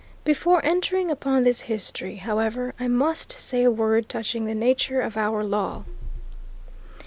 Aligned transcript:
Before 0.23 0.65
entering 0.65 1.11
upon 1.11 1.43
this 1.43 1.61
history, 1.61 2.15
however, 2.15 2.73
I 2.79 2.87
must 2.87 3.33
say 3.37 3.63
a 3.63 3.69
word 3.69 4.09
touching 4.09 4.45
the 4.45 4.55
nature 4.55 4.99
of 4.99 5.15
our 5.15 5.43
law. 5.43 5.83